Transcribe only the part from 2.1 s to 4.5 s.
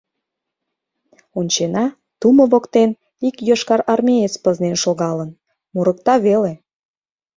тумо воктен ик йошкарармеец